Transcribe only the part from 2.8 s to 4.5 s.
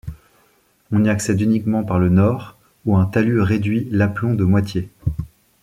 où un talus réduit l’aplomb de